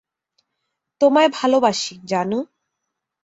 [1.01, 2.39] তোমায় ভালোবাসি, জানু।